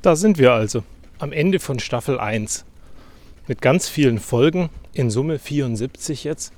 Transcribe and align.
Da 0.00 0.14
sind 0.14 0.38
wir 0.38 0.52
also, 0.52 0.84
am 1.18 1.32
Ende 1.32 1.58
von 1.58 1.80
Staffel 1.80 2.20
1. 2.20 2.64
Mit 3.48 3.60
ganz 3.60 3.88
vielen 3.88 4.20
Folgen, 4.20 4.70
in 4.92 5.10
Summe 5.10 5.40
74 5.40 6.22
jetzt, 6.22 6.52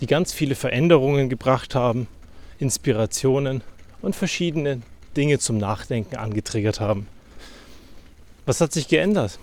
die 0.00 0.06
ganz 0.06 0.32
viele 0.32 0.54
Veränderungen 0.54 1.28
gebracht 1.28 1.74
haben, 1.74 2.08
Inspirationen 2.58 3.62
und 4.00 4.16
verschiedene 4.16 4.80
Dinge 5.18 5.38
zum 5.38 5.58
Nachdenken 5.58 6.16
angetriggert 6.16 6.80
haben. 6.80 7.08
Was 8.46 8.62
hat 8.62 8.72
sich 8.72 8.88
geändert? 8.88 9.38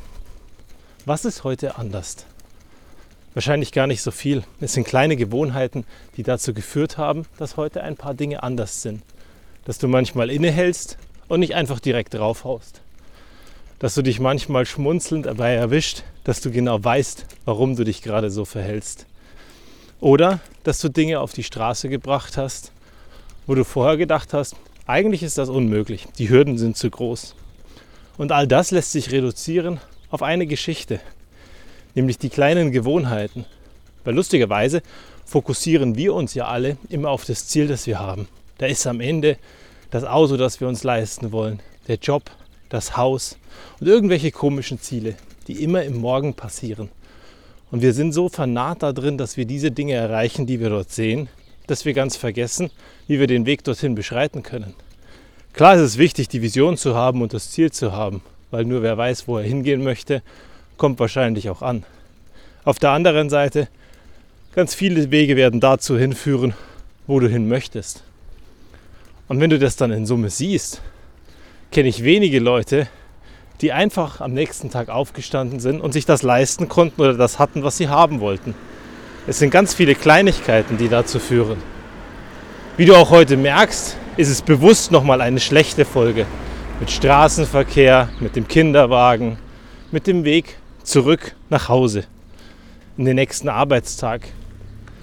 Was 1.06 1.24
ist 1.24 1.44
heute 1.44 1.78
anders? 1.78 2.26
Wahrscheinlich 3.36 3.72
gar 3.74 3.86
nicht 3.86 4.02
so 4.02 4.10
viel. 4.10 4.44
Es 4.60 4.74
sind 4.74 4.88
kleine 4.88 5.18
Gewohnheiten, 5.18 5.86
die 6.18 6.24
dazu 6.24 6.52
geführt 6.52 6.98
haben, 6.98 7.28
dass 7.38 7.58
heute 7.58 7.84
ein 7.84 7.96
paar 7.96 8.16
Dinge 8.16 8.42
anders 8.42 8.82
sind. 8.82 9.04
Dass 9.66 9.78
du 9.78 9.88
manchmal 9.88 10.32
innehältst 10.32 10.98
und 11.28 11.42
nicht 11.42 11.54
einfach 11.54 11.80
direkt 11.80 12.16
draufhaust 12.16 12.83
dass 13.84 13.96
du 13.96 14.02
dich 14.02 14.22
manchmal 14.22 14.66
schmunzelnd 14.66 15.26
dabei 15.26 15.56
erwischt, 15.56 16.04
dass 16.24 16.40
du 16.40 16.52
genau 16.52 16.82
weißt, 16.82 17.26
warum 17.44 17.76
du 17.76 17.84
dich 17.84 18.02
gerade 18.02 18.32
so 18.32 18.46
verhältst. 18.46 19.08
Oder 20.00 20.40
dass 20.64 20.80
du 20.80 20.88
Dinge 20.88 21.20
auf 21.20 21.34
die 21.34 21.44
Straße 21.44 21.90
gebracht 21.90 22.38
hast, 22.38 22.72
wo 23.46 23.56
du 23.56 23.66
vorher 23.66 23.98
gedacht 23.98 24.32
hast, 24.32 24.56
eigentlich 24.88 25.22
ist 25.22 25.38
das 25.38 25.50
unmöglich, 25.50 26.08
die 26.18 26.30
Hürden 26.30 26.58
sind 26.58 26.78
zu 26.78 26.90
groß. 26.90 27.36
Und 28.18 28.32
all 28.32 28.48
das 28.48 28.72
lässt 28.72 28.94
sich 28.94 29.12
reduzieren 29.12 29.82
auf 30.10 30.24
eine 30.24 30.48
Geschichte, 30.48 31.02
nämlich 31.94 32.18
die 32.18 32.30
kleinen 32.30 32.72
Gewohnheiten. 32.72 33.44
Weil 34.06 34.16
lustigerweise 34.16 34.82
fokussieren 35.26 35.98
wir 35.98 36.14
uns 36.14 36.36
ja 36.36 36.48
alle 36.48 36.78
immer 36.88 37.10
auf 37.10 37.26
das 37.26 37.48
Ziel, 37.48 37.68
das 37.68 37.86
wir 37.86 38.00
haben. 38.00 38.30
Da 38.60 38.66
ist 38.66 38.88
am 38.88 39.02
Ende 39.02 39.38
das 39.92 40.06
Auto, 40.06 40.38
das 40.38 40.62
wir 40.62 40.70
uns 40.70 40.86
leisten 40.86 41.34
wollen, 41.34 41.60
der 41.90 41.98
Job, 41.98 42.32
das 42.74 42.98
Haus 42.98 43.38
und 43.80 43.88
irgendwelche 43.88 44.32
komischen 44.32 44.80
Ziele, 44.80 45.16
die 45.48 45.64
immer 45.64 45.84
im 45.84 45.98
Morgen 45.98 46.34
passieren. 46.34 46.90
Und 47.72 47.82
wir 47.82 47.94
sind 47.94 48.14
so 48.14 48.30
vernarrt 48.30 48.84
da 48.84 48.94
drin, 48.94 49.18
dass 49.18 49.38
wir 49.38 49.46
diese 49.46 49.72
Dinge 49.72 49.94
erreichen, 49.94 50.48
die 50.48 50.60
wir 50.60 50.70
dort 50.70 50.92
sehen, 50.92 51.30
dass 51.68 51.86
wir 51.86 51.94
ganz 51.94 52.18
vergessen, 52.18 52.72
wie 53.08 53.20
wir 53.20 53.28
den 53.28 53.46
Weg 53.46 53.64
dorthin 53.64 53.96
beschreiten 53.96 54.42
können. 54.44 54.74
Klar 55.54 55.76
ist 55.76 55.82
es 55.82 55.98
wichtig, 56.00 56.30
die 56.30 56.42
Vision 56.42 56.76
zu 56.76 56.96
haben 56.96 57.22
und 57.22 57.34
das 57.34 57.52
Ziel 57.52 57.72
zu 57.72 57.92
haben, 57.92 58.22
weil 58.50 58.66
nur 58.66 58.82
wer 58.82 58.98
weiß, 58.98 59.28
wo 59.28 59.38
er 59.38 59.44
hingehen 59.44 59.84
möchte, 59.84 60.24
kommt 60.78 61.00
wahrscheinlich 61.00 61.50
auch 61.50 61.62
an. 61.62 61.84
Auf 62.64 62.80
der 62.80 62.90
anderen 62.90 63.30
Seite, 63.30 63.68
ganz 64.56 64.74
viele 64.74 65.12
Wege 65.12 65.36
werden 65.36 65.60
dazu 65.60 65.98
hinführen, 65.98 66.54
wo 67.06 67.20
du 67.20 67.30
hin 67.30 67.48
möchtest. 67.48 68.04
Und 69.28 69.40
wenn 69.40 69.52
du 69.52 69.60
das 69.60 69.76
dann 69.76 69.92
in 69.92 70.08
Summe 70.08 70.32
siehst, 70.32 70.82
kenne 71.74 71.90
ich 71.90 72.04
wenige 72.04 72.40
Leute, 72.40 72.88
die 73.62 73.72
einfach 73.72 74.22
am 74.22 74.32
nächsten 74.32 74.70
Tag 74.70 74.90
aufgestanden 74.90 75.60
sind 75.60 75.82
und 75.82 75.92
sich 75.92 76.06
das 76.06 76.22
leisten 76.22 76.70
konnten 76.70 77.02
oder 77.02 77.16
das 77.16 77.40
hatten, 77.40 77.64
was 77.64 77.78
sie 77.78 77.90
haben 77.90 78.20
wollten. 78.20 78.54
Es 79.26 79.40
sind 79.40 79.50
ganz 79.50 79.74
viele 79.74 79.96
Kleinigkeiten, 79.96 80.78
die 80.78 80.88
dazu 80.88 81.18
führen. 81.18 81.58
Wie 82.78 82.86
du 82.86 82.96
auch 82.96 83.10
heute 83.10 83.38
merkst, 83.38 83.98
ist 84.18 84.30
es 84.30 84.44
bewusst 84.44 84.92
nochmal 84.92 85.20
eine 85.20 85.40
schlechte 85.40 85.84
Folge. 85.84 86.28
Mit 86.80 86.92
Straßenverkehr, 86.92 88.10
mit 88.20 88.36
dem 88.36 88.48
Kinderwagen, 88.48 89.38
mit 89.92 90.06
dem 90.06 90.26
Weg 90.26 90.58
zurück 90.84 91.34
nach 91.50 91.70
Hause 91.70 92.04
in 92.98 93.06
den 93.06 93.16
nächsten 93.16 93.50
Arbeitstag. 93.50 94.28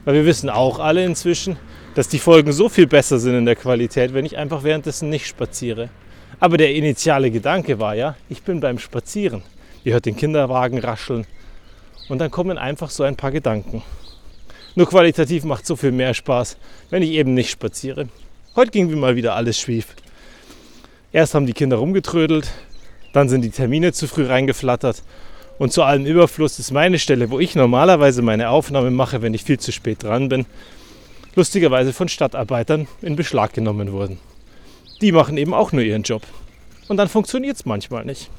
Weil 0.05 0.15
wir 0.15 0.25
wissen 0.25 0.49
auch 0.49 0.79
alle 0.79 1.05
inzwischen, 1.05 1.57
dass 1.97 2.07
die 2.07 2.21
Folgen 2.21 2.53
so 2.53 2.69
viel 2.69 2.87
besser 2.87 3.19
sind 3.19 3.35
in 3.35 3.45
der 3.45 3.57
Qualität, 3.57 4.15
wenn 4.15 4.25
ich 4.25 4.37
einfach 4.37 4.63
währenddessen 4.63 5.11
nicht 5.11 5.27
spaziere. 5.27 5.89
Aber 6.39 6.57
der 6.57 6.75
initiale 6.75 7.31
Gedanke 7.31 7.79
war 7.79 7.95
ja, 7.95 8.17
ich 8.29 8.43
bin 8.43 8.61
beim 8.61 8.79
Spazieren. 8.79 9.43
Ihr 9.85 9.95
hört 9.95 10.07
den 10.07 10.17
Kinderwagen 10.17 10.79
rascheln 10.79 11.27
und 12.09 12.19
dann 12.19 12.31
kommen 12.31 12.59
einfach 12.59 12.91
so 12.91 13.03
ein 13.03 13.17
paar 13.17 13.31
Gedanken. 13.31 13.83
Nur 14.75 14.89
qualitativ 14.89 15.45
macht 15.45 15.67
so 15.67 15.75
viel 15.75 15.93
mehr 15.93 16.15
Spaß, 16.15 16.57
wenn 16.91 17.03
ich 17.03 17.11
eben 17.11 17.35
nicht 17.35 17.51
spaziere. 17.51 18.09
Heute 18.55 18.71
ging 18.71 18.91
wie 18.91 18.97
mal 18.97 19.17
wieder 19.17 19.35
alles 19.35 19.59
schief. 19.59 19.97
Erst 21.13 21.35
haben 21.35 21.47
die 21.47 21.53
Kinder 21.53 21.77
rumgetrödelt, 21.77 22.51
dann 23.13 23.29
sind 23.29 23.43
die 23.43 23.51
Termine 23.51 23.93
zu 23.93 24.07
früh 24.07 24.27
reingeflattert 24.27 25.03
und 25.59 25.73
zu 25.73 25.83
allem 25.83 26.07
Überfluss 26.07 26.59
ist 26.59 26.71
meine 26.71 26.99
Stelle, 26.99 27.31
wo 27.31 27.41
ich 27.41 27.55
normalerweise 27.55 28.23
meine 28.23 28.51
Aufnahme 28.51 28.91
mache, 28.91 29.23
wenn 29.23 29.35
ich 29.35 29.45
viel 29.45 29.59
zu 29.59 29.73
spät 29.73 30.05
dran 30.05 30.29
bin, 30.29 30.47
lustigerweise 31.35 31.93
von 31.93 32.09
Stadtarbeitern 32.09 32.87
in 33.03 33.17
Beschlag 33.17 33.53
genommen 33.53 33.93
worden 33.93 34.19
die 35.01 35.13
machen 35.13 35.37
eben 35.37 35.55
auch 35.55 35.73
nur 35.73 35.83
ihren 35.83 36.03
Job. 36.03 36.23
Und 36.89 36.97
dann 36.97 37.09
funktioniert 37.09 37.57
es 37.57 37.65
manchmal 37.65 38.05
nicht. 38.05 38.31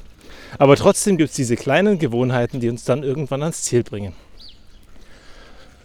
Aber 0.58 0.76
trotzdem 0.76 1.16
gibt 1.16 1.30
es 1.30 1.36
diese 1.36 1.56
kleinen 1.56 1.98
Gewohnheiten, 1.98 2.60
die 2.60 2.68
uns 2.68 2.84
dann 2.84 3.02
irgendwann 3.02 3.42
ans 3.42 3.62
Ziel 3.62 3.82
bringen. 3.82 4.12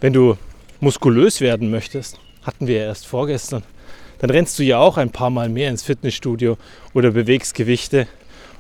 Wenn 0.02 0.14
du 0.14 0.38
muskulös 0.80 1.42
werden 1.42 1.72
möchtest, 1.72 2.20
hatten 2.44 2.68
wir 2.68 2.78
ja 2.78 2.84
erst 2.84 3.08
vorgestern, 3.08 3.64
dann 4.20 4.30
rennst 4.30 4.58
du 4.60 4.64
ja 4.64 4.80
auch 4.80 4.98
ein 4.98 5.12
paar 5.12 5.30
Mal 5.30 5.50
mehr 5.50 5.70
ins 5.70 5.84
Fitnessstudio 5.84 6.58
oder 6.94 7.12
bewegst 7.12 7.56
Gewichte 7.56 8.08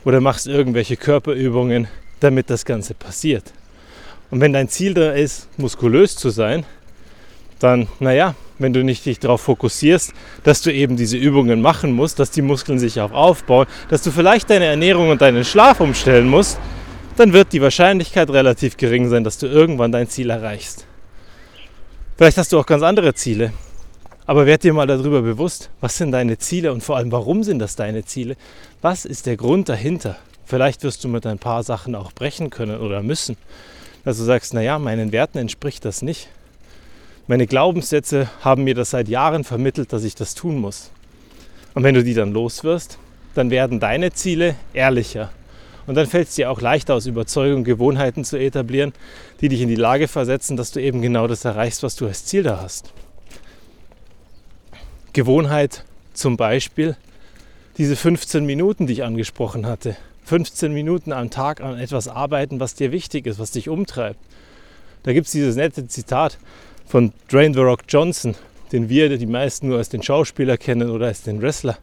oder 0.05 0.21
machst 0.21 0.47
irgendwelche 0.47 0.97
Körperübungen, 0.97 1.87
damit 2.19 2.49
das 2.49 2.65
Ganze 2.65 2.93
passiert. 2.93 3.53
Und 4.29 4.41
wenn 4.41 4.53
dein 4.53 4.69
Ziel 4.69 4.93
da 4.93 5.11
ist, 5.11 5.47
muskulös 5.57 6.15
zu 6.15 6.29
sein, 6.29 6.65
dann, 7.59 7.87
naja, 7.99 8.35
wenn 8.59 8.73
du 8.73 8.83
nicht 8.83 9.05
dich 9.05 9.19
darauf 9.19 9.41
fokussierst, 9.41 10.13
dass 10.43 10.61
du 10.61 10.73
eben 10.73 10.97
diese 10.97 11.17
Übungen 11.17 11.61
machen 11.61 11.91
musst, 11.91 12.19
dass 12.19 12.31
die 12.31 12.41
Muskeln 12.41 12.79
sich 12.79 12.99
auch 13.01 13.11
aufbauen, 13.11 13.67
dass 13.89 14.01
du 14.01 14.11
vielleicht 14.11 14.49
deine 14.49 14.65
Ernährung 14.65 15.09
und 15.09 15.21
deinen 15.21 15.45
Schlaf 15.45 15.79
umstellen 15.79 16.27
musst, 16.27 16.59
dann 17.17 17.33
wird 17.33 17.53
die 17.53 17.61
Wahrscheinlichkeit 17.61 18.29
relativ 18.29 18.77
gering 18.77 19.09
sein, 19.09 19.23
dass 19.23 19.37
du 19.37 19.47
irgendwann 19.47 19.91
dein 19.91 20.07
Ziel 20.07 20.29
erreichst. 20.29 20.85
Vielleicht 22.15 22.37
hast 22.37 22.51
du 22.51 22.59
auch 22.59 22.65
ganz 22.65 22.83
andere 22.83 23.13
Ziele, 23.13 23.53
aber 24.25 24.45
werd 24.45 24.63
dir 24.63 24.73
mal 24.73 24.87
darüber 24.87 25.21
bewusst, 25.21 25.69
was 25.81 25.97
sind 25.97 26.11
deine 26.11 26.37
Ziele 26.37 26.73
und 26.73 26.83
vor 26.83 26.97
allem, 26.97 27.11
warum 27.11 27.43
sind 27.43 27.59
das 27.59 27.75
deine 27.75 28.05
Ziele? 28.05 28.35
Was 28.81 29.05
ist 29.05 29.25
der 29.25 29.37
Grund 29.37 29.69
dahinter? 29.69 30.17
Vielleicht 30.45 30.83
wirst 30.83 31.03
du 31.03 31.09
mit 31.09 31.25
ein 31.25 31.39
paar 31.39 31.63
Sachen 31.63 31.95
auch 31.95 32.11
brechen 32.11 32.49
können 32.49 32.79
oder 32.79 33.03
müssen. 33.03 33.37
Dass 34.03 34.17
du 34.17 34.23
sagst, 34.23 34.53
naja, 34.53 34.79
meinen 34.79 35.11
Werten 35.11 35.37
entspricht 35.37 35.83
das 35.83 36.01
nicht. 36.01 36.29
Meine 37.29 37.45
Glaubenssätze 37.45 38.29
haben 38.39 38.63
mir 38.63 38.73
das 38.73 38.91
seit 38.91 39.09
Jahren 39.09 39.43
vermittelt, 39.43 39.91
dass 39.91 40.05
ich 40.05 40.15
das 40.15 40.33
tun 40.33 40.57
muss. 40.57 40.91
Und 41.73 41.83
wenn 41.83 41.93
du 41.93 42.01
die 42.01 42.13
dann 42.13 42.31
los 42.31 42.63
wirst, 42.63 42.97
dann 43.35 43.51
werden 43.51 43.81
deine 43.81 44.13
Ziele 44.13 44.55
ehrlicher. 44.73 45.29
Und 45.87 45.95
dann 45.95 46.07
fällt 46.07 46.29
es 46.29 46.35
dir 46.35 46.49
auch 46.49 46.61
leichter 46.61 46.95
aus 46.95 47.05
Überzeugung, 47.05 47.65
Gewohnheiten 47.65 48.23
zu 48.23 48.37
etablieren, 48.37 48.93
die 49.41 49.49
dich 49.49 49.61
in 49.61 49.67
die 49.67 49.75
Lage 49.75 50.07
versetzen, 50.07 50.55
dass 50.55 50.71
du 50.71 50.81
eben 50.81 51.01
genau 51.01 51.27
das 51.27 51.43
erreichst, 51.43 51.83
was 51.83 51.97
du 51.97 52.07
als 52.07 52.25
Ziel 52.25 52.43
da 52.43 52.61
hast. 52.61 52.93
Gewohnheit 55.11 55.83
zum 56.13 56.37
Beispiel 56.37 56.95
diese 57.77 57.97
15 57.97 58.45
Minuten, 58.45 58.87
die 58.87 58.93
ich 58.93 59.03
angesprochen 59.03 59.65
hatte. 59.65 59.97
15 60.23 60.73
Minuten 60.73 61.11
am 61.11 61.29
Tag 61.29 61.59
an 61.59 61.77
etwas 61.77 62.07
arbeiten, 62.07 62.61
was 62.61 62.73
dir 62.73 62.91
wichtig 62.93 63.27
ist, 63.27 63.37
was 63.37 63.51
dich 63.51 63.67
umtreibt. 63.67 64.19
Da 65.03 65.13
gibt 65.13 65.27
es 65.27 65.31
dieses 65.31 65.55
nette 65.55 65.87
Zitat, 65.87 66.37
von 66.87 67.11
Dwayne 67.29 67.53
The 67.53 67.61
Rock 67.61 67.81
Johnson, 67.89 68.35
den 68.71 68.87
wir 68.87 69.15
die 69.17 69.25
meisten 69.25 69.67
nur 69.67 69.77
als 69.77 69.89
den 69.89 70.01
Schauspieler 70.01 70.57
kennen 70.57 70.89
oder 70.89 71.07
als 71.07 71.21
den 71.21 71.41
Wrestler. 71.41 71.77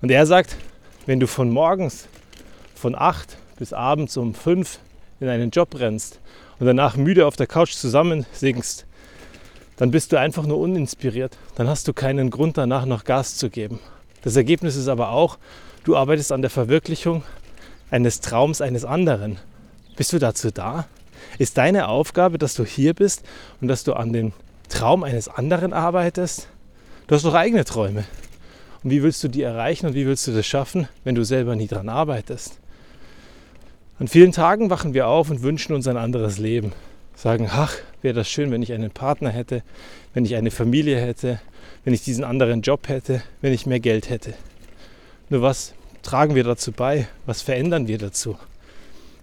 Und 0.00 0.10
er 0.10 0.24
sagt, 0.24 0.56
wenn 1.06 1.20
du 1.20 1.26
von 1.26 1.50
morgens 1.50 2.08
von 2.74 2.94
8 2.94 3.36
bis 3.58 3.72
abends 3.72 4.16
um 4.16 4.34
5 4.34 4.78
in 5.20 5.28
einen 5.28 5.50
Job 5.50 5.78
rennst 5.78 6.20
und 6.58 6.66
danach 6.66 6.96
müde 6.96 7.26
auf 7.26 7.36
der 7.36 7.46
Couch 7.46 7.72
zusammensinkst, 7.72 8.86
dann 9.76 9.90
bist 9.90 10.12
du 10.12 10.18
einfach 10.18 10.46
nur 10.46 10.58
uninspiriert. 10.58 11.36
Dann 11.54 11.68
hast 11.68 11.86
du 11.86 11.92
keinen 11.92 12.30
Grund 12.30 12.56
danach 12.56 12.86
noch 12.86 13.04
Gas 13.04 13.36
zu 13.36 13.50
geben. 13.50 13.80
Das 14.22 14.34
Ergebnis 14.34 14.76
ist 14.76 14.88
aber 14.88 15.10
auch, 15.10 15.38
du 15.84 15.94
arbeitest 15.94 16.32
an 16.32 16.40
der 16.40 16.50
Verwirklichung 16.50 17.22
eines 17.90 18.20
Traums 18.20 18.60
eines 18.60 18.84
anderen. 18.84 19.38
Bist 19.96 20.12
du 20.12 20.18
dazu 20.18 20.50
da? 20.50 20.86
Ist 21.38 21.58
deine 21.58 21.88
Aufgabe, 21.88 22.38
dass 22.38 22.54
du 22.54 22.64
hier 22.64 22.94
bist 22.94 23.22
und 23.60 23.68
dass 23.68 23.84
du 23.84 23.94
an 23.94 24.12
dem 24.12 24.32
Traum 24.68 25.02
eines 25.02 25.28
anderen 25.28 25.72
arbeitest? 25.72 26.48
Du 27.06 27.14
hast 27.14 27.24
doch 27.24 27.34
eigene 27.34 27.64
Träume. 27.64 28.04
Und 28.82 28.90
wie 28.90 29.02
willst 29.02 29.22
du 29.24 29.28
die 29.28 29.42
erreichen 29.42 29.86
und 29.86 29.94
wie 29.94 30.06
willst 30.06 30.26
du 30.26 30.32
das 30.32 30.46
schaffen, 30.46 30.88
wenn 31.04 31.14
du 31.14 31.24
selber 31.24 31.56
nie 31.56 31.66
dran 31.66 31.88
arbeitest? 31.88 32.58
An 33.98 34.06
vielen 34.06 34.32
Tagen 34.32 34.70
wachen 34.70 34.94
wir 34.94 35.08
auf 35.08 35.28
und 35.30 35.42
wünschen 35.42 35.74
uns 35.74 35.88
ein 35.88 35.96
anderes 35.96 36.38
Leben. 36.38 36.72
Sagen, 37.16 37.48
ach, 37.50 37.74
wäre 38.00 38.14
das 38.14 38.28
schön, 38.28 38.52
wenn 38.52 38.62
ich 38.62 38.72
einen 38.72 38.92
Partner 38.92 39.30
hätte, 39.30 39.64
wenn 40.14 40.24
ich 40.24 40.36
eine 40.36 40.52
Familie 40.52 41.00
hätte, 41.00 41.40
wenn 41.84 41.92
ich 41.92 42.04
diesen 42.04 42.22
anderen 42.22 42.62
Job 42.62 42.88
hätte, 42.88 43.22
wenn 43.40 43.52
ich 43.52 43.66
mehr 43.66 43.80
Geld 43.80 44.08
hätte. 44.08 44.34
Nur 45.30 45.42
was 45.42 45.74
tragen 46.02 46.36
wir 46.36 46.44
dazu 46.44 46.70
bei? 46.70 47.08
Was 47.26 47.42
verändern 47.42 47.88
wir 47.88 47.98
dazu? 47.98 48.38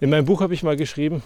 In 0.00 0.10
meinem 0.10 0.26
Buch 0.26 0.42
habe 0.42 0.52
ich 0.52 0.62
mal 0.62 0.76
geschrieben, 0.76 1.22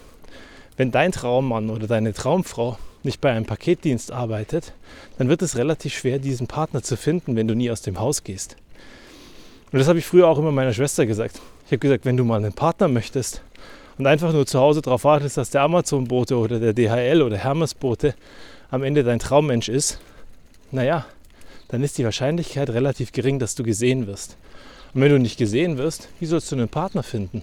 wenn 0.81 0.91
dein 0.91 1.13
Traummann 1.13 1.69
oder 1.69 1.87
deine 1.87 2.15
Traumfrau 2.15 2.79
nicht 3.03 3.21
bei 3.21 3.31
einem 3.31 3.45
Paketdienst 3.45 4.13
arbeitet, 4.13 4.73
dann 5.19 5.29
wird 5.29 5.43
es 5.43 5.59
relativ 5.59 5.93
schwer, 5.93 6.19
diesen 6.19 6.47
Partner 6.47 6.83
zu 6.83 6.97
finden, 6.97 7.37
wenn 7.37 7.47
du 7.47 7.55
nie 7.55 7.71
aus 7.71 7.83
dem 7.83 8.01
Haus 8.01 8.25
gehst. 8.25 8.57
Und 9.71 9.79
das 9.79 9.89
habe 9.89 9.99
ich 9.99 10.07
früher 10.07 10.27
auch 10.27 10.39
immer 10.39 10.53
meiner 10.53 10.73
Schwester 10.73 11.05
gesagt. 11.05 11.39
Ich 11.67 11.73
habe 11.73 11.81
gesagt, 11.81 12.07
wenn 12.07 12.17
du 12.17 12.25
mal 12.25 12.37
einen 12.37 12.55
Partner 12.55 12.89
möchtest 12.89 13.43
und 13.99 14.07
einfach 14.07 14.33
nur 14.33 14.47
zu 14.47 14.59
Hause 14.59 14.81
darauf 14.81 15.05
wartest, 15.05 15.37
dass 15.37 15.51
der 15.51 15.61
Amazon-Bote 15.61 16.35
oder 16.39 16.59
der 16.59 16.73
DHL 16.73 17.21
oder 17.21 17.37
Hermes-Bote 17.37 18.15
am 18.71 18.83
Ende 18.83 19.05
dein 19.05 19.19
Traummensch 19.19 19.69
ist, 19.69 20.01
naja, 20.71 21.05
dann 21.69 21.83
ist 21.83 21.99
die 21.99 22.07
Wahrscheinlichkeit 22.07 22.71
relativ 22.71 23.13
gering, 23.13 23.39
dass 23.39 23.55
du 23.55 23.65
gesehen 23.65 24.07
wirst. 24.07 24.39
Und 24.95 25.03
wenn 25.03 25.13
du 25.13 25.19
nicht 25.19 25.37
gesehen 25.37 25.77
wirst, 25.77 26.09
wie 26.21 26.27
sollst 26.27 26.51
du 26.51 26.57
einen 26.57 26.71
Partner 26.71 27.03
finden? 27.03 27.43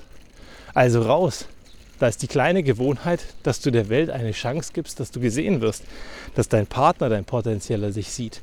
Also 0.74 1.04
raus. 1.04 1.45
Da 2.00 2.08
ist 2.08 2.22
die 2.22 2.28
kleine 2.28 2.62
Gewohnheit, 2.62 3.26
dass 3.44 3.60
du 3.60 3.72
der 3.72 3.90
Welt 3.90 4.10
eine 4.10 4.32
Chance 4.32 4.72
gibst, 4.74 5.00
dass 5.00 5.12
du 5.12 5.20
gesehen 5.20 5.62
wirst, 5.62 5.84
dass 6.36 6.48
dein 6.48 6.68
Partner, 6.68 7.10
dein 7.10 7.26
potenzieller 7.26 7.92
sich 7.92 8.12
sieht, 8.12 8.42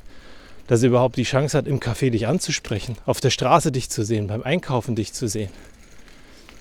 dass 0.66 0.82
er 0.82 0.88
überhaupt 0.88 1.16
die 1.16 1.24
Chance 1.24 1.56
hat, 1.56 1.68
im 1.68 1.78
Café 1.78 2.10
dich 2.10 2.26
anzusprechen, 2.26 2.96
auf 3.06 3.20
der 3.20 3.30
Straße 3.30 3.70
dich 3.70 3.90
zu 3.90 4.04
sehen, 4.04 4.26
beim 4.26 4.42
Einkaufen 4.42 4.96
dich 4.96 5.12
zu 5.12 5.28
sehen. 5.28 5.50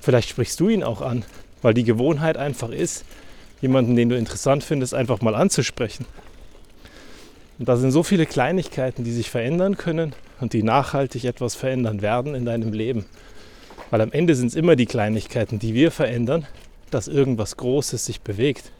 Vielleicht 0.01 0.29
sprichst 0.29 0.59
du 0.59 0.69
ihn 0.69 0.83
auch 0.83 1.01
an, 1.01 1.25
weil 1.61 1.73
die 1.73 1.83
Gewohnheit 1.83 2.37
einfach 2.37 2.69
ist, 2.69 3.05
jemanden, 3.61 3.95
den 3.95 4.09
du 4.09 4.17
interessant 4.17 4.63
findest, 4.63 4.93
einfach 4.93 5.21
mal 5.21 5.33
anzusprechen. 5.33 6.05
Und 7.57 7.69
da 7.69 7.77
sind 7.77 7.91
so 7.91 8.03
viele 8.03 8.25
Kleinigkeiten, 8.25 9.03
die 9.03 9.13
sich 9.13 9.29
verändern 9.29 9.77
können 9.77 10.13
und 10.41 10.53
die 10.53 10.63
nachhaltig 10.63 11.23
etwas 11.23 11.55
verändern 11.55 12.01
werden 12.01 12.35
in 12.35 12.45
deinem 12.45 12.73
Leben. 12.73 13.05
Weil 13.89 14.01
am 14.01 14.11
Ende 14.11 14.35
sind 14.35 14.47
es 14.47 14.55
immer 14.55 14.75
die 14.75 14.85
Kleinigkeiten, 14.85 15.59
die 15.59 15.73
wir 15.73 15.91
verändern, 15.91 16.45
dass 16.93 17.07
irgendwas 17.07 17.57
Großes 17.57 18.05
sich 18.05 18.21
bewegt. 18.21 18.71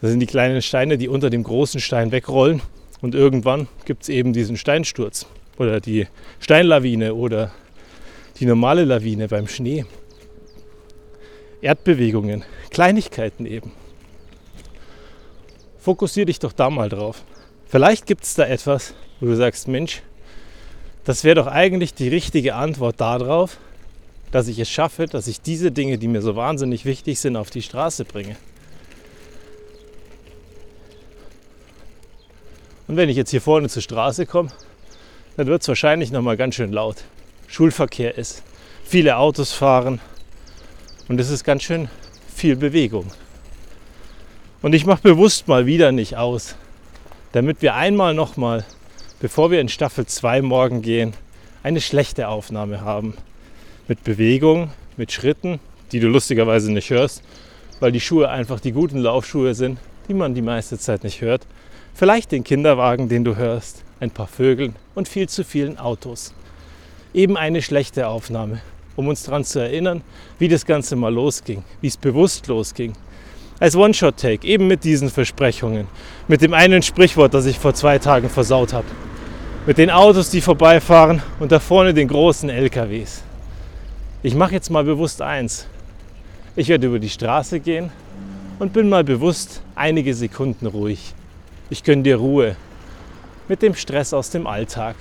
Das 0.00 0.10
sind 0.10 0.20
die 0.20 0.26
kleinen 0.26 0.62
Steine, 0.62 0.98
die 0.98 1.08
unter 1.08 1.30
dem 1.30 1.42
großen 1.42 1.80
Stein 1.80 2.12
wegrollen 2.12 2.62
und 3.00 3.14
irgendwann 3.14 3.68
gibt 3.84 4.02
es 4.02 4.08
eben 4.08 4.32
diesen 4.32 4.56
Steinsturz 4.56 5.26
oder 5.58 5.80
die 5.80 6.06
Steinlawine 6.40 7.14
oder 7.14 7.52
die 8.38 8.46
normale 8.46 8.84
Lawine 8.84 9.28
beim 9.28 9.48
Schnee. 9.48 9.84
Erdbewegungen, 11.60 12.44
Kleinigkeiten 12.70 13.46
eben. 13.46 13.72
Fokussiere 15.78 16.26
dich 16.26 16.38
doch 16.38 16.52
da 16.52 16.70
mal 16.70 16.88
drauf. 16.88 17.24
Vielleicht 17.66 18.06
gibt 18.06 18.24
es 18.24 18.34
da 18.34 18.46
etwas, 18.46 18.94
wo 19.20 19.26
du 19.26 19.34
sagst, 19.34 19.66
Mensch, 19.66 20.02
das 21.04 21.24
wäre 21.24 21.36
doch 21.36 21.46
eigentlich 21.46 21.94
die 21.94 22.08
richtige 22.08 22.54
Antwort 22.54 23.00
darauf, 23.00 23.58
dass 24.30 24.48
ich 24.48 24.58
es 24.58 24.68
schaffe, 24.68 25.06
dass 25.06 25.26
ich 25.26 25.40
diese 25.40 25.72
Dinge, 25.72 25.98
die 25.98 26.08
mir 26.08 26.22
so 26.22 26.36
wahnsinnig 26.36 26.84
wichtig 26.84 27.18
sind, 27.18 27.36
auf 27.36 27.50
die 27.50 27.62
Straße 27.62 28.04
bringe. 28.04 28.36
Und 32.86 32.96
wenn 32.96 33.08
ich 33.08 33.16
jetzt 33.16 33.30
hier 33.30 33.42
vorne 33.42 33.68
zur 33.68 33.82
Straße 33.82 34.26
komme, 34.26 34.50
dann 35.36 35.46
wird 35.46 35.62
es 35.62 35.68
wahrscheinlich 35.68 36.10
noch 36.10 36.22
mal 36.22 36.36
ganz 36.36 36.54
schön 36.54 36.72
laut. 36.72 37.04
Schulverkehr 37.46 38.16
ist, 38.16 38.42
viele 38.84 39.16
Autos 39.16 39.52
fahren 39.52 40.00
und 41.08 41.20
es 41.20 41.30
ist 41.30 41.44
ganz 41.44 41.62
schön 41.62 41.88
viel 42.34 42.56
Bewegung. 42.56 43.06
Und 44.60 44.74
ich 44.74 44.86
mache 44.86 45.02
bewusst 45.02 45.48
mal 45.48 45.66
wieder 45.66 45.92
nicht 45.92 46.16
aus, 46.16 46.56
damit 47.32 47.62
wir 47.62 47.74
einmal 47.74 48.14
noch 48.14 48.36
mal, 48.36 48.64
bevor 49.20 49.50
wir 49.50 49.60
in 49.60 49.68
Staffel 49.68 50.06
2 50.06 50.42
morgen 50.42 50.82
gehen, 50.82 51.12
eine 51.62 51.80
schlechte 51.80 52.28
Aufnahme 52.28 52.80
haben 52.80 53.14
mit 53.88 54.04
Bewegung, 54.04 54.70
mit 54.98 55.12
Schritten, 55.12 55.60
die 55.92 56.00
du 56.00 56.08
lustigerweise 56.08 56.70
nicht 56.70 56.90
hörst, 56.90 57.22
weil 57.80 57.90
die 57.90 58.00
Schuhe 58.00 58.28
einfach 58.28 58.60
die 58.60 58.72
guten 58.72 58.98
Laufschuhe 58.98 59.54
sind, 59.54 59.78
die 60.08 60.14
man 60.14 60.34
die 60.34 60.42
meiste 60.42 60.78
Zeit 60.78 61.04
nicht 61.04 61.22
hört. 61.22 61.46
Vielleicht 61.94 62.30
den 62.30 62.44
Kinderwagen, 62.44 63.08
den 63.08 63.24
du 63.24 63.36
hörst, 63.36 63.82
ein 63.98 64.10
paar 64.10 64.26
Vögeln 64.26 64.76
und 64.94 65.08
viel 65.08 65.28
zu 65.28 65.42
vielen 65.42 65.78
Autos. 65.78 66.34
Eben 67.14 67.38
eine 67.38 67.62
schlechte 67.62 68.08
Aufnahme, 68.08 68.60
um 68.94 69.08
uns 69.08 69.22
daran 69.22 69.44
zu 69.44 69.58
erinnern, 69.58 70.02
wie 70.38 70.48
das 70.48 70.66
Ganze 70.66 70.94
mal 70.94 71.12
losging, 71.12 71.64
wie 71.80 71.86
es 71.86 71.96
bewusst 71.96 72.46
losging. 72.46 72.92
Als 73.58 73.74
One-Shot-Take, 73.74 74.46
eben 74.46 74.66
mit 74.66 74.84
diesen 74.84 75.08
Versprechungen, 75.08 75.88
mit 76.28 76.42
dem 76.42 76.52
einen 76.52 76.82
Sprichwort, 76.82 77.32
das 77.32 77.46
ich 77.46 77.58
vor 77.58 77.72
zwei 77.72 77.98
Tagen 77.98 78.28
versaut 78.28 78.74
habe, 78.74 78.86
mit 79.66 79.78
den 79.78 79.90
Autos, 79.90 80.30
die 80.30 80.42
vorbeifahren 80.42 81.22
und 81.40 81.50
da 81.52 81.58
vorne 81.58 81.94
den 81.94 82.06
großen 82.06 82.50
LKWs. 82.50 83.24
Ich 84.28 84.34
mache 84.34 84.52
jetzt 84.52 84.68
mal 84.68 84.84
bewusst 84.84 85.22
eins. 85.22 85.66
Ich 86.54 86.68
werde 86.68 86.88
über 86.88 86.98
die 86.98 87.08
Straße 87.08 87.60
gehen 87.60 87.90
und 88.58 88.74
bin 88.74 88.90
mal 88.90 89.02
bewusst 89.02 89.62
einige 89.74 90.12
Sekunden 90.12 90.66
ruhig. 90.66 91.14
Ich 91.70 91.82
gönne 91.82 92.02
dir 92.02 92.16
Ruhe 92.16 92.54
mit 93.48 93.62
dem 93.62 93.74
Stress 93.74 94.12
aus 94.12 94.28
dem 94.28 94.46
Alltag. 94.46 94.96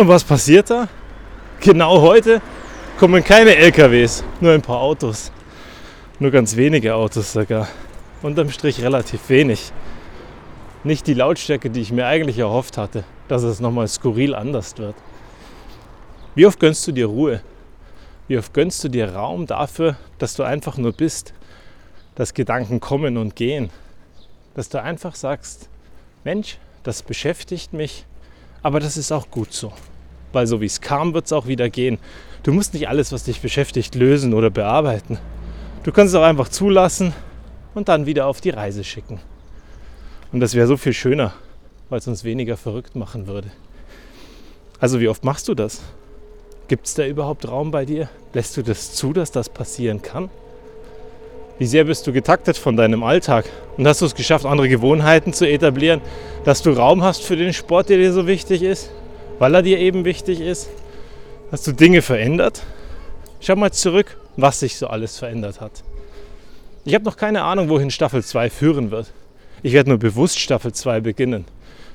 Und 0.00 0.08
was 0.08 0.24
passiert 0.24 0.70
da? 0.70 0.88
Genau 1.60 2.00
heute 2.00 2.40
kommen 2.98 3.22
keine 3.22 3.54
LKWs, 3.54 4.24
nur 4.40 4.54
ein 4.54 4.62
paar 4.62 4.80
Autos. 4.80 5.30
Nur 6.18 6.30
ganz 6.30 6.56
wenige 6.56 6.94
Autos 6.94 7.34
sogar. 7.34 7.68
Unterm 8.22 8.48
Strich 8.48 8.80
relativ 8.80 9.28
wenig. 9.28 9.72
Nicht 10.84 11.06
die 11.06 11.12
Lautstärke, 11.12 11.68
die 11.68 11.82
ich 11.82 11.92
mir 11.92 12.06
eigentlich 12.06 12.38
erhofft 12.38 12.78
hatte, 12.78 13.04
dass 13.28 13.42
es 13.42 13.60
nochmal 13.60 13.88
skurril 13.88 14.34
anders 14.34 14.78
wird. 14.78 14.94
Wie 16.34 16.46
oft 16.46 16.58
gönnst 16.58 16.86
du 16.86 16.92
dir 16.92 17.04
Ruhe? 17.04 17.42
Wie 18.26 18.38
oft 18.38 18.54
gönnst 18.54 18.82
du 18.82 18.88
dir 18.88 19.14
Raum 19.14 19.46
dafür, 19.46 19.96
dass 20.16 20.32
du 20.32 20.44
einfach 20.44 20.78
nur 20.78 20.92
bist, 20.92 21.34
dass 22.14 22.32
Gedanken 22.32 22.80
kommen 22.80 23.18
und 23.18 23.36
gehen? 23.36 23.68
Dass 24.54 24.70
du 24.70 24.80
einfach 24.80 25.14
sagst, 25.14 25.68
Mensch, 26.24 26.56
das 26.84 27.02
beschäftigt 27.02 27.74
mich, 27.74 28.06
aber 28.62 28.80
das 28.80 28.96
ist 28.96 29.12
auch 29.12 29.30
gut 29.30 29.52
so 29.52 29.74
weil 30.32 30.46
so 30.46 30.60
wie 30.60 30.66
es 30.66 30.80
kam, 30.80 31.14
wird 31.14 31.26
es 31.26 31.32
auch 31.32 31.46
wieder 31.46 31.68
gehen. 31.70 31.98
Du 32.42 32.52
musst 32.52 32.74
nicht 32.74 32.88
alles, 32.88 33.12
was 33.12 33.24
dich 33.24 33.40
beschäftigt, 33.40 33.94
lösen 33.94 34.34
oder 34.34 34.50
bearbeiten. 34.50 35.18
Du 35.82 35.92
kannst 35.92 36.14
es 36.14 36.20
auch 36.20 36.24
einfach 36.24 36.48
zulassen 36.48 37.12
und 37.74 37.88
dann 37.88 38.06
wieder 38.06 38.26
auf 38.26 38.40
die 38.40 38.50
Reise 38.50 38.84
schicken. 38.84 39.20
Und 40.32 40.40
das 40.40 40.54
wäre 40.54 40.66
so 40.66 40.76
viel 40.76 40.92
schöner, 40.92 41.32
weil 41.88 41.98
es 41.98 42.08
uns 42.08 42.24
weniger 42.24 42.56
verrückt 42.56 42.96
machen 42.96 43.26
würde. 43.26 43.50
Also 44.78 45.00
wie 45.00 45.08
oft 45.08 45.24
machst 45.24 45.48
du 45.48 45.54
das? 45.54 45.82
Gibt 46.68 46.86
es 46.86 46.94
da 46.94 47.04
überhaupt 47.04 47.48
Raum 47.48 47.70
bei 47.70 47.84
dir? 47.84 48.08
Lässt 48.32 48.56
du 48.56 48.62
das 48.62 48.94
zu, 48.94 49.12
dass 49.12 49.32
das 49.32 49.48
passieren 49.48 50.02
kann? 50.02 50.30
Wie 51.58 51.66
sehr 51.66 51.84
bist 51.84 52.06
du 52.06 52.12
getaktet 52.12 52.56
von 52.56 52.76
deinem 52.76 53.02
Alltag? 53.02 53.44
Und 53.76 53.86
hast 53.86 54.00
du 54.00 54.06
es 54.06 54.14
geschafft, 54.14 54.46
andere 54.46 54.68
Gewohnheiten 54.68 55.34
zu 55.34 55.46
etablieren, 55.46 56.00
dass 56.44 56.62
du 56.62 56.70
Raum 56.70 57.02
hast 57.02 57.22
für 57.22 57.36
den 57.36 57.52
Sport, 57.52 57.90
der 57.90 57.98
dir 57.98 58.12
so 58.12 58.26
wichtig 58.26 58.62
ist? 58.62 58.90
Weil 59.40 59.54
er 59.54 59.62
dir 59.62 59.78
eben 59.78 60.04
wichtig 60.04 60.40
ist? 60.40 60.68
Hast 61.50 61.66
du 61.66 61.72
Dinge 61.72 62.02
verändert? 62.02 62.62
Schau 63.40 63.56
mal 63.56 63.72
zurück, 63.72 64.18
was 64.36 64.60
sich 64.60 64.76
so 64.76 64.86
alles 64.86 65.18
verändert 65.18 65.62
hat. 65.62 65.82
Ich 66.84 66.94
habe 66.94 67.06
noch 67.06 67.16
keine 67.16 67.42
Ahnung, 67.42 67.70
wohin 67.70 67.90
Staffel 67.90 68.22
2 68.22 68.50
führen 68.50 68.90
wird. 68.90 69.12
Ich 69.62 69.72
werde 69.72 69.88
nur 69.88 69.98
bewusst 69.98 70.38
Staffel 70.38 70.72
2 70.72 71.00
beginnen, 71.00 71.46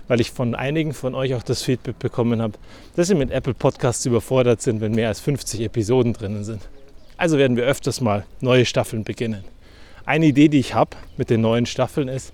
weil 0.08 0.22
ich 0.22 0.32
von 0.32 0.56
einigen 0.56 0.94
von 0.94 1.14
euch 1.14 1.36
auch 1.36 1.44
das 1.44 1.62
Feedback 1.62 2.00
bekommen 2.00 2.42
habe, 2.42 2.54
dass 2.96 3.08
sie 3.08 3.16
mit 3.16 3.30
Apple 3.30 3.54
Podcasts 3.54 4.06
überfordert 4.08 4.64
sind, 4.64 4.82
wenn 4.82 4.94
mehr 4.94 5.10
als 5.10 5.20
50 5.20 5.62
Episoden 5.62 6.14
drinnen 6.14 6.44
sind. 6.44 6.64
Also 7.16 7.38
werden 7.38 7.58
wir 7.58 7.66
öfters 7.66 8.02
mal 8.02 8.26
neue 8.42 8.66
Staffeln 8.66 9.04
beginnen. 9.04 9.44
Eine 10.04 10.26
Idee, 10.26 10.48
die 10.48 10.60
ich 10.60 10.74
habe 10.74 10.98
mit 11.16 11.30
den 11.30 11.42
neuen 11.42 11.68
Staffeln 11.68 12.08
ist, 12.08 12.34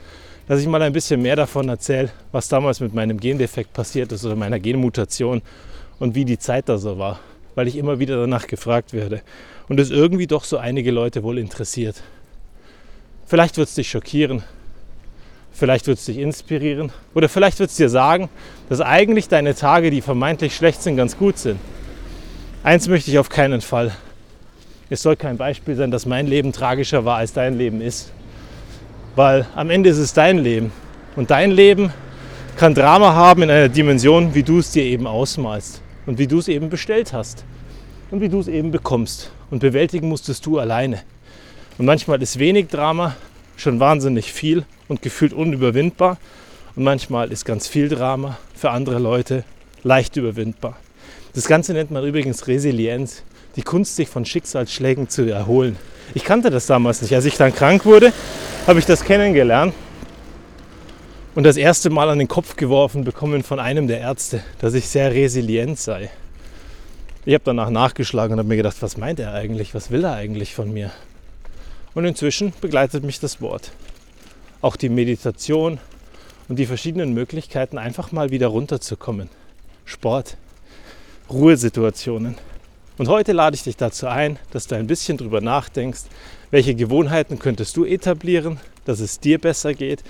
dass 0.51 0.59
ich 0.59 0.67
mal 0.67 0.81
ein 0.81 0.91
bisschen 0.91 1.21
mehr 1.21 1.37
davon 1.37 1.69
erzähle, 1.69 2.09
was 2.33 2.49
damals 2.49 2.81
mit 2.81 2.93
meinem 2.93 3.17
Gendefekt 3.17 3.71
passiert 3.71 4.11
ist 4.11 4.25
oder 4.25 4.35
meiner 4.35 4.59
Genmutation 4.59 5.41
und 5.97 6.13
wie 6.13 6.25
die 6.25 6.37
Zeit 6.37 6.67
da 6.67 6.77
so 6.77 6.97
war, 6.97 7.21
weil 7.55 7.69
ich 7.69 7.77
immer 7.77 7.99
wieder 7.99 8.17
danach 8.17 8.47
gefragt 8.47 8.91
werde 8.91 9.21
und 9.69 9.79
es 9.79 9.91
irgendwie 9.91 10.27
doch 10.27 10.43
so 10.43 10.57
einige 10.57 10.91
Leute 10.91 11.23
wohl 11.23 11.37
interessiert. 11.37 12.03
Vielleicht 13.25 13.55
wird 13.55 13.69
es 13.69 13.75
dich 13.75 13.89
schockieren, 13.89 14.43
vielleicht 15.53 15.87
wird 15.87 15.99
es 15.99 16.03
dich 16.03 16.17
inspirieren 16.17 16.91
oder 17.13 17.29
vielleicht 17.29 17.59
wird 17.59 17.69
es 17.69 17.77
dir 17.77 17.87
sagen, 17.87 18.27
dass 18.67 18.81
eigentlich 18.81 19.29
deine 19.29 19.55
Tage, 19.55 19.89
die 19.89 20.01
vermeintlich 20.01 20.53
schlecht 20.53 20.81
sind, 20.81 20.97
ganz 20.97 21.17
gut 21.17 21.37
sind. 21.37 21.61
Eins 22.61 22.89
möchte 22.89 23.09
ich 23.09 23.19
auf 23.19 23.29
keinen 23.29 23.61
Fall. 23.61 23.95
Es 24.89 25.01
soll 25.01 25.15
kein 25.15 25.37
Beispiel 25.37 25.77
sein, 25.77 25.91
dass 25.91 26.05
mein 26.05 26.27
Leben 26.27 26.51
tragischer 26.51 27.05
war, 27.05 27.19
als 27.19 27.31
dein 27.31 27.57
Leben 27.57 27.79
ist. 27.79 28.11
Weil 29.15 29.45
am 29.55 29.69
Ende 29.69 29.89
ist 29.89 29.97
es 29.97 30.13
dein 30.13 30.37
Leben. 30.37 30.71
Und 31.15 31.31
dein 31.31 31.51
Leben 31.51 31.91
kann 32.55 32.73
Drama 32.73 33.13
haben 33.13 33.43
in 33.43 33.49
einer 33.49 33.69
Dimension, 33.69 34.33
wie 34.33 34.43
du 34.43 34.59
es 34.59 34.71
dir 34.71 34.83
eben 34.83 35.07
ausmalst 35.07 35.81
und 36.05 36.17
wie 36.17 36.27
du 36.27 36.39
es 36.39 36.47
eben 36.47 36.69
bestellt 36.69 37.11
hast 37.13 37.43
und 38.11 38.21
wie 38.21 38.29
du 38.29 38.39
es 38.39 38.47
eben 38.47 38.71
bekommst. 38.71 39.31
Und 39.49 39.59
bewältigen 39.59 40.07
musstest 40.07 40.45
du 40.45 40.59
alleine. 40.59 41.01
Und 41.77 41.85
manchmal 41.85 42.21
ist 42.21 42.39
wenig 42.39 42.67
Drama 42.67 43.15
schon 43.57 43.79
wahnsinnig 43.79 44.31
viel 44.31 44.65
und 44.87 45.01
gefühlt 45.01 45.33
unüberwindbar. 45.33 46.17
Und 46.75 46.83
manchmal 46.83 47.31
ist 47.31 47.45
ganz 47.45 47.67
viel 47.67 47.89
Drama 47.89 48.37
für 48.55 48.71
andere 48.71 48.99
Leute 48.99 49.43
leicht 49.83 50.15
überwindbar. 50.15 50.77
Das 51.33 51.47
Ganze 51.47 51.73
nennt 51.73 51.91
man 51.91 52.05
übrigens 52.05 52.47
Resilienz, 52.47 53.23
die 53.55 53.61
Kunst, 53.61 53.95
sich 53.95 54.07
von 54.07 54.25
Schicksalsschlägen 54.25 55.09
zu 55.09 55.29
erholen. 55.29 55.77
Ich 56.13 56.23
kannte 56.23 56.49
das 56.49 56.65
damals 56.65 57.01
nicht. 57.01 57.13
Als 57.15 57.25
ich 57.25 57.35
dann 57.37 57.53
krank 57.53 57.85
wurde, 57.85 58.13
habe 58.67 58.79
ich 58.79 58.85
das 58.85 59.03
kennengelernt 59.03 59.73
und 61.33 61.43
das 61.43 61.57
erste 61.57 61.89
Mal 61.89 62.09
an 62.09 62.19
den 62.19 62.27
Kopf 62.27 62.55
geworfen 62.55 63.03
bekommen 63.03 63.43
von 63.43 63.59
einem 63.59 63.87
der 63.87 63.99
Ärzte, 63.99 64.43
dass 64.59 64.75
ich 64.75 64.87
sehr 64.87 65.11
resilient 65.11 65.79
sei. 65.79 66.11
Ich 67.25 67.33
habe 67.33 67.43
danach 67.43 67.69
nachgeschlagen 67.69 68.33
und 68.33 68.39
habe 68.39 68.49
mir 68.49 68.57
gedacht, 68.57 68.77
was 68.81 68.97
meint 68.97 69.19
er 69.19 69.33
eigentlich? 69.33 69.73
Was 69.73 69.89
will 69.89 70.03
er 70.03 70.13
eigentlich 70.13 70.53
von 70.53 70.71
mir? 70.71 70.91
Und 71.95 72.05
inzwischen 72.05 72.53
begleitet 72.61 73.03
mich 73.03 73.19
das 73.19 73.41
Wort. 73.41 73.71
Auch 74.61 74.75
die 74.75 74.89
Meditation 74.89 75.79
und 76.47 76.57
die 76.57 76.65
verschiedenen 76.65 77.13
Möglichkeiten, 77.13 77.77
einfach 77.77 78.11
mal 78.11 78.29
wieder 78.29 78.47
runterzukommen. 78.47 79.29
Sport, 79.85 80.37
Ruhesituationen. 81.29 82.35
Und 83.01 83.07
heute 83.07 83.31
lade 83.31 83.55
ich 83.55 83.63
dich 83.63 83.77
dazu 83.77 84.05
ein, 84.05 84.37
dass 84.51 84.67
du 84.67 84.75
ein 84.75 84.85
bisschen 84.85 85.17
drüber 85.17 85.41
nachdenkst, 85.41 86.01
welche 86.51 86.75
Gewohnheiten 86.75 87.39
könntest 87.39 87.75
du 87.75 87.83
etablieren, 87.83 88.59
dass 88.85 88.99
es 88.99 89.19
dir 89.19 89.39
besser 89.39 89.73
geht 89.73 90.03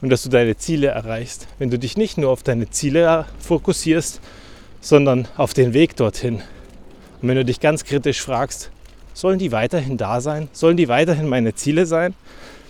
und 0.00 0.08
dass 0.08 0.22
du 0.22 0.30
deine 0.30 0.56
Ziele 0.56 0.86
erreichst. 0.86 1.46
Wenn 1.58 1.68
du 1.68 1.78
dich 1.78 1.98
nicht 1.98 2.16
nur 2.16 2.30
auf 2.30 2.42
deine 2.42 2.70
Ziele 2.70 3.26
fokussierst, 3.38 4.22
sondern 4.80 5.28
auf 5.36 5.52
den 5.52 5.74
Weg 5.74 5.96
dorthin. 5.96 6.36
Und 7.20 7.28
wenn 7.28 7.36
du 7.36 7.44
dich 7.44 7.60
ganz 7.60 7.84
kritisch 7.84 8.22
fragst, 8.22 8.70
sollen 9.12 9.38
die 9.38 9.52
weiterhin 9.52 9.98
da 9.98 10.22
sein? 10.22 10.48
Sollen 10.54 10.78
die 10.78 10.88
weiterhin 10.88 11.28
meine 11.28 11.54
Ziele 11.54 11.84
sein? 11.84 12.14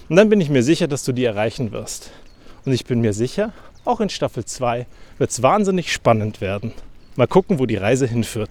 Und 0.08 0.16
dann 0.16 0.28
bin 0.28 0.40
ich 0.40 0.50
mir 0.50 0.64
sicher, 0.64 0.88
dass 0.88 1.04
du 1.04 1.12
die 1.12 1.24
erreichen 1.24 1.70
wirst. 1.70 2.10
Und 2.64 2.72
ich 2.72 2.84
bin 2.84 3.00
mir 3.00 3.12
sicher, 3.12 3.52
auch 3.84 4.00
in 4.00 4.08
Staffel 4.08 4.44
2 4.44 4.86
wird 5.18 5.30
es 5.30 5.44
wahnsinnig 5.44 5.92
spannend 5.92 6.40
werden. 6.40 6.72
Mal 7.14 7.28
gucken, 7.28 7.60
wo 7.60 7.66
die 7.66 7.76
Reise 7.76 8.08
hinführt. 8.08 8.50